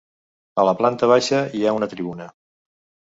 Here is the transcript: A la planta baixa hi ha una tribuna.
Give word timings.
A 0.61 0.65
la 0.67 0.73
planta 0.79 1.09
baixa 1.13 1.41
hi 1.59 1.61
ha 1.69 1.75
una 1.81 1.91
tribuna. 1.95 2.29